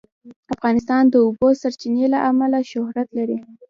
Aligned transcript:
افغانستان 0.53 1.03
د 1.07 1.09
د 1.13 1.15
اوبو 1.25 1.47
سرچینې 1.61 2.05
له 2.13 2.19
امله 2.29 2.59
شهرت 2.71 3.07
لري. 3.17 3.37